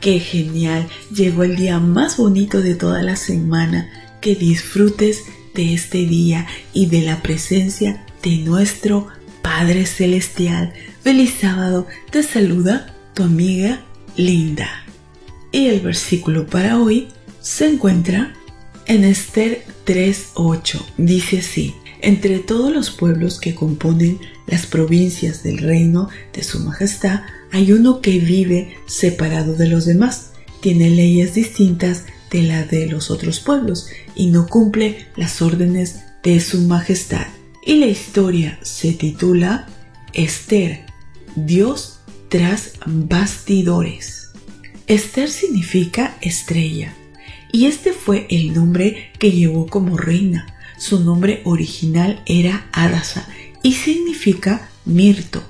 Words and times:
Qué 0.00 0.18
genial, 0.18 0.88
llegó 1.14 1.44
el 1.44 1.56
día 1.56 1.78
más 1.78 2.16
bonito 2.16 2.62
de 2.62 2.74
toda 2.74 3.02
la 3.02 3.16
semana. 3.16 3.90
Que 4.22 4.34
disfrutes 4.34 5.24
de 5.54 5.74
este 5.74 6.06
día 6.06 6.46
y 6.72 6.86
de 6.86 7.02
la 7.02 7.22
presencia 7.22 8.04
de 8.22 8.38
nuestro 8.38 9.08
Padre 9.42 9.86
Celestial. 9.86 10.72
Feliz 11.02 11.34
sábado, 11.40 11.86
te 12.10 12.22
saluda 12.22 12.94
tu 13.14 13.22
amiga 13.22 13.82
Linda. 14.16 14.68
Y 15.52 15.66
el 15.66 15.80
versículo 15.80 16.46
para 16.46 16.78
hoy 16.78 17.08
se 17.40 17.68
encuentra 17.68 18.34
en 18.86 19.04
Esther 19.04 19.64
3.8. 19.86 20.80
Dice 20.98 21.38
así, 21.38 21.74
entre 22.00 22.38
todos 22.38 22.72
los 22.72 22.90
pueblos 22.90 23.38
que 23.38 23.54
componen 23.54 24.18
las 24.46 24.66
provincias 24.66 25.42
del 25.42 25.58
reino 25.58 26.08
de 26.32 26.42
su 26.42 26.60
majestad, 26.60 27.20
hay 27.52 27.72
uno 27.72 28.00
que 28.00 28.18
vive 28.18 28.76
separado 28.86 29.54
de 29.54 29.68
los 29.68 29.84
demás, 29.86 30.32
tiene 30.60 30.90
leyes 30.90 31.34
distintas 31.34 32.04
de 32.30 32.42
las 32.42 32.70
de 32.70 32.86
los 32.86 33.10
otros 33.10 33.40
pueblos 33.40 33.88
y 34.14 34.26
no 34.26 34.46
cumple 34.46 35.06
las 35.16 35.42
órdenes 35.42 36.00
de 36.22 36.40
su 36.40 36.60
majestad. 36.62 37.26
Y 37.64 37.76
la 37.76 37.86
historia 37.86 38.58
se 38.62 38.92
titula 38.92 39.66
Esther, 40.12 40.80
Dios 41.34 42.00
tras 42.28 42.72
bastidores. 42.86 44.28
Esther 44.86 45.30
significa 45.30 46.16
estrella 46.20 46.94
y 47.52 47.66
este 47.66 47.92
fue 47.92 48.26
el 48.30 48.54
nombre 48.54 49.10
que 49.18 49.32
llevó 49.32 49.66
como 49.66 49.96
reina. 49.96 50.46
Su 50.78 51.00
nombre 51.00 51.42
original 51.44 52.22
era 52.26 52.68
Adasa 52.72 53.28
y 53.62 53.74
significa 53.74 54.70
mirto. 54.84 55.42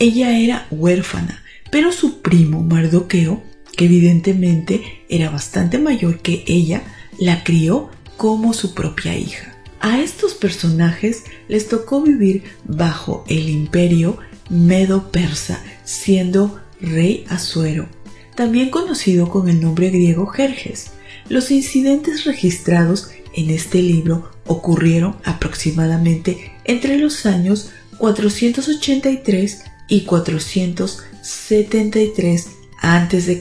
Ella 0.00 0.38
era 0.38 0.68
huérfana, 0.70 1.42
pero 1.72 1.90
su 1.90 2.22
primo 2.22 2.62
Mardoqueo, 2.62 3.42
que 3.76 3.86
evidentemente 3.86 5.02
era 5.08 5.28
bastante 5.28 5.78
mayor 5.78 6.20
que 6.20 6.44
ella, 6.46 6.82
la 7.18 7.42
crió 7.42 7.90
como 8.16 8.52
su 8.52 8.74
propia 8.74 9.16
hija. 9.16 9.56
A 9.80 10.00
estos 10.00 10.34
personajes 10.34 11.24
les 11.48 11.68
tocó 11.68 12.00
vivir 12.00 12.44
bajo 12.64 13.24
el 13.28 13.48
imperio 13.48 14.18
medo-persa, 14.50 15.62
siendo 15.84 16.60
rey 16.80 17.24
Asuero, 17.28 17.88
también 18.36 18.70
conocido 18.70 19.28
con 19.28 19.48
el 19.48 19.60
nombre 19.60 19.90
griego 19.90 20.26
Jerjes. 20.26 20.92
Los 21.28 21.50
incidentes 21.50 22.24
registrados 22.24 23.10
en 23.34 23.50
este 23.50 23.82
libro 23.82 24.30
ocurrieron 24.46 25.16
aproximadamente 25.24 26.52
entre 26.64 26.98
los 26.98 27.26
años 27.26 27.70
483 27.98 29.64
y 29.88 30.02
473 30.02 32.46
a.C. 32.80 33.40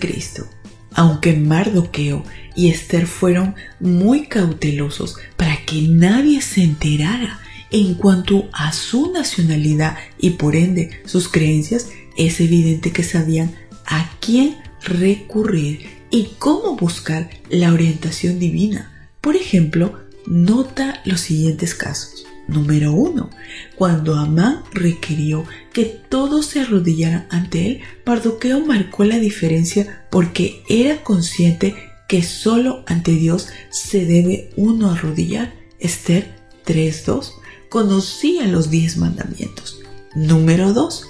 Aunque 0.94 1.34
Mardoqueo 1.34 2.24
y 2.56 2.70
Esther 2.70 3.06
fueron 3.06 3.54
muy 3.80 4.26
cautelosos 4.28 5.18
para 5.36 5.64
que 5.66 5.82
nadie 5.84 6.42
se 6.42 6.64
enterara 6.64 7.40
en 7.70 7.96
cuanto 7.96 8.50
a 8.54 8.72
su 8.72 9.12
nacionalidad 9.12 9.98
y 10.18 10.32
por 10.32 10.56
ende 10.56 11.02
sus 11.06 11.28
creencias, 11.28 11.90
es 12.18 12.40
evidente 12.40 12.92
que 12.92 13.04
sabían 13.04 13.54
a 13.86 14.10
quién 14.20 14.58
recurrir 14.84 15.90
y 16.10 16.30
cómo 16.40 16.78
buscar 16.78 17.30
la 17.50 17.74
orientación 17.74 18.40
divina. 18.40 19.10
Por 19.22 19.36
ejemplo, 19.36 20.00
nota 20.26 21.02
los 21.06 21.22
siguientes 21.22 21.76
casos. 21.76 22.26
Número 22.48 22.94
1. 22.94 23.30
Cuando 23.76 24.16
Amán 24.16 24.64
requirió 24.72 25.46
que 25.74 25.86
todos 25.86 26.48
se 26.48 26.62
arrodillaran 26.62 27.28
ante 27.30 27.68
él, 27.68 27.82
Mardoqueo 28.06 28.66
marcó 28.66 29.04
la 29.04 29.20
diferencia 29.20 30.06
porque 30.10 30.64
era 30.70 31.04
consciente 31.04 31.76
que 32.08 32.24
solo 32.24 32.84
ante 32.88 33.12
Dios 33.12 33.50
se 33.70 34.06
debe 34.06 34.50
uno 34.56 34.92
arrodillar. 34.92 35.54
Esther 35.80 36.36
3.2 36.66 37.34
conocía 37.70 38.48
los 38.48 38.70
diez 38.70 38.98
mandamientos. 38.98 39.82
Número 40.16 40.74
2. 40.74 41.06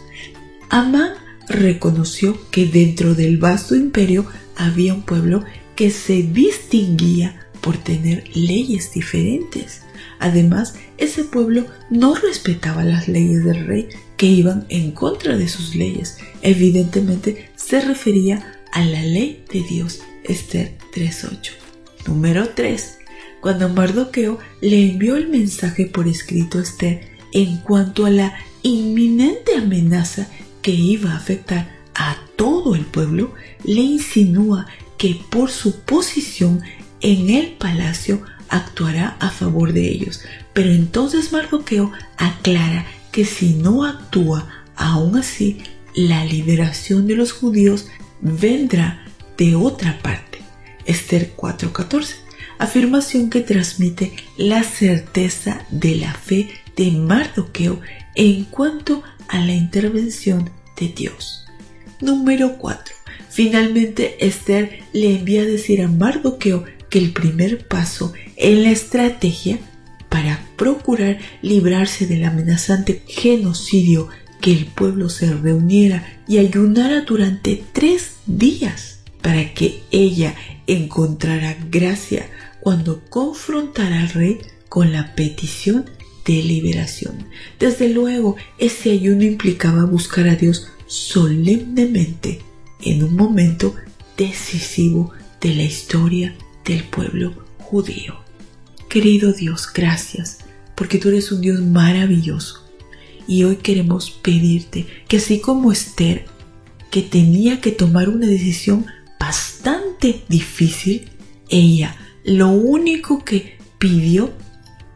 Amán 0.69 1.13
reconoció 1.47 2.37
que 2.51 2.65
dentro 2.65 3.15
del 3.15 3.37
vasto 3.37 3.75
imperio 3.75 4.25
había 4.55 4.93
un 4.93 5.03
pueblo 5.03 5.45
que 5.75 5.91
se 5.91 6.23
distinguía 6.23 7.47
por 7.61 7.77
tener 7.77 8.23
leyes 8.35 8.91
diferentes. 8.91 9.81
Además, 10.19 10.75
ese 10.97 11.23
pueblo 11.23 11.65
no 11.89 12.15
respetaba 12.15 12.83
las 12.83 13.07
leyes 13.07 13.43
del 13.43 13.67
rey 13.67 13.89
que 14.17 14.25
iban 14.25 14.65
en 14.69 14.91
contra 14.91 15.37
de 15.37 15.47
sus 15.47 15.75
leyes. 15.75 16.17
Evidentemente 16.41 17.51
se 17.55 17.81
refería 17.81 18.53
a 18.71 18.83
la 18.83 19.03
ley 19.03 19.43
de 19.51 19.61
Dios, 19.63 20.01
Esther 20.23 20.77
3.8. 20.93 21.51
Número 22.07 22.49
3. 22.49 22.97
Cuando 23.41 23.69
Mardoqueo 23.69 24.39
le 24.61 24.91
envió 24.91 25.15
el 25.15 25.29
mensaje 25.29 25.85
por 25.85 26.07
escrito 26.07 26.57
a 26.57 26.63
Esther 26.63 27.01
en 27.33 27.57
cuanto 27.57 28.05
a 28.05 28.09
la 28.09 28.35
inminente 28.63 29.55
amenaza 29.55 30.27
que 30.61 30.71
iba 30.71 31.11
a 31.11 31.17
afectar 31.17 31.69
a 31.93 32.17
todo 32.35 32.75
el 32.75 32.85
pueblo, 32.85 33.33
le 33.63 33.81
insinúa 33.81 34.67
que 34.97 35.19
por 35.29 35.51
su 35.51 35.81
posición 35.81 36.61
en 37.01 37.29
el 37.29 37.51
palacio 37.53 38.23
actuará 38.49 39.17
a 39.19 39.29
favor 39.29 39.73
de 39.73 39.87
ellos. 39.89 40.21
Pero 40.53 40.71
entonces 40.71 41.31
Mardoqueo 41.31 41.91
aclara 42.17 42.85
que 43.11 43.25
si 43.25 43.53
no 43.53 43.83
actúa 43.83 44.47
aún 44.75 45.17
así, 45.17 45.63
la 45.95 46.23
liberación 46.25 47.07
de 47.07 47.15
los 47.15 47.31
judíos 47.31 47.87
vendrá 48.21 49.03
de 49.37 49.55
otra 49.55 49.99
parte. 49.99 50.39
Esther 50.85 51.33
4:14, 51.35 52.15
afirmación 52.59 53.29
que 53.29 53.41
transmite 53.41 54.13
la 54.37 54.63
certeza 54.63 55.65
de 55.69 55.95
la 55.95 56.13
fe 56.13 56.49
de 56.75 56.91
Mardoqueo 56.91 57.81
en 58.15 58.45
cuanto 58.45 59.03
a 59.27 59.39
la 59.39 59.53
intervención 59.53 60.49
de 60.79 60.89
Dios. 60.89 61.45
Número 61.99 62.57
4. 62.57 62.95
Finalmente 63.29 64.25
Esther 64.25 64.83
le 64.93 65.15
envía 65.15 65.41
a 65.41 65.45
decir 65.45 65.81
a 65.81 65.87
Mardoqueo 65.87 66.65
el 66.97 67.11
primer 67.11 67.67
paso 67.67 68.13
en 68.35 68.63
la 68.63 68.71
estrategia 68.71 69.59
para 70.09 70.43
procurar 70.55 71.19
librarse 71.41 72.07
del 72.07 72.25
amenazante 72.25 73.03
genocidio 73.07 74.09
que 74.41 74.51
el 74.51 74.65
pueblo 74.65 75.09
se 75.09 75.33
reuniera 75.33 76.21
y 76.27 76.37
ayunara 76.37 77.01
durante 77.01 77.63
tres 77.73 78.15
días 78.25 78.99
para 79.21 79.53
que 79.53 79.83
ella 79.91 80.35
encontrara 80.67 81.57
gracia 81.69 82.29
cuando 82.59 83.03
confrontara 83.09 84.01
al 84.01 84.09
rey 84.09 84.39
con 84.69 84.91
la 84.91 85.15
petición 85.15 85.85
de 86.25 86.43
liberación. 86.43 87.25
Desde 87.59 87.89
luego, 87.89 88.35
ese 88.57 88.91
ayuno 88.91 89.23
implicaba 89.23 89.85
buscar 89.85 90.27
a 90.27 90.35
Dios 90.35 90.67
solemnemente 90.87 92.39
en 92.81 93.03
un 93.03 93.15
momento 93.15 93.75
decisivo 94.17 95.11
de 95.41 95.55
la 95.55 95.63
historia 95.63 96.35
del 96.67 96.83
pueblo 96.83 97.33
judío. 97.57 98.15
Querido 98.89 99.33
Dios, 99.33 99.67
gracias, 99.73 100.39
porque 100.75 100.97
tú 100.97 101.09
eres 101.09 101.31
un 101.31 101.41
Dios 101.41 101.61
maravilloso. 101.61 102.63
Y 103.27 103.43
hoy 103.43 103.57
queremos 103.57 104.11
pedirte 104.11 104.85
que 105.07 105.17
así 105.17 105.39
como 105.39 105.71
Esther, 105.71 106.25
que 106.91 107.01
tenía 107.01 107.59
que 107.59 107.71
tomar 107.71 108.09
una 108.09 108.27
decisión 108.27 108.85
bastante 109.19 110.23
difícil, 110.29 111.09
ella 111.49 111.95
lo 112.23 112.49
único 112.49 113.23
que 113.23 113.57
pidió 113.79 114.31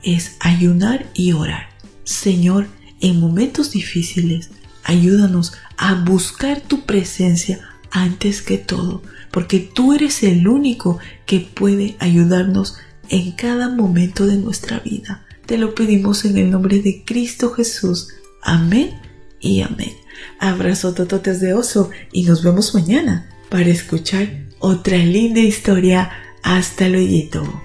es 0.03 0.37
ayunar 0.39 1.09
y 1.13 1.33
orar. 1.33 1.69
Señor, 2.03 2.67
en 2.99 3.19
momentos 3.19 3.71
difíciles, 3.71 4.49
ayúdanos 4.83 5.53
a 5.77 5.95
buscar 5.95 6.61
tu 6.61 6.85
presencia 6.85 7.70
antes 7.91 8.41
que 8.41 8.57
todo, 8.57 9.03
porque 9.31 9.59
tú 9.59 9.93
eres 9.93 10.23
el 10.23 10.47
único 10.47 10.99
que 11.25 11.39
puede 11.39 11.95
ayudarnos 11.99 12.77
en 13.09 13.31
cada 13.33 13.69
momento 13.69 14.25
de 14.25 14.37
nuestra 14.37 14.79
vida. 14.79 15.25
Te 15.45 15.57
lo 15.57 15.75
pedimos 15.75 16.25
en 16.25 16.37
el 16.37 16.49
nombre 16.49 16.81
de 16.81 17.03
Cristo 17.05 17.51
Jesús. 17.51 18.09
Amén 18.41 18.99
y 19.39 19.61
amén. 19.61 19.93
Abrazo 20.39 20.93
tototes 20.93 21.41
de 21.41 21.53
oso 21.53 21.89
y 22.11 22.23
nos 22.23 22.43
vemos 22.43 22.73
mañana 22.73 23.29
para 23.49 23.69
escuchar 23.69 24.47
otra 24.59 24.97
linda 24.97 25.41
historia. 25.41 26.11
Hasta 26.43 26.87
luego. 26.87 27.63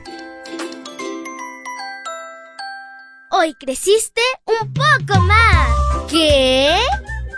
Hoy 3.31 3.55
creciste 3.55 4.23
un 4.47 4.73
poco 4.73 5.21
más. 5.23 5.69
¿Qué? 6.11 6.77